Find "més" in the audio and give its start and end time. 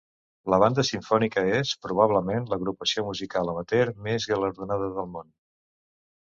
4.09-4.27